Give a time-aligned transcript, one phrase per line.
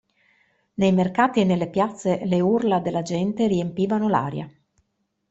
[0.73, 4.49] Nei mercati e nelle piazze le urla della gente riempivano l'aria.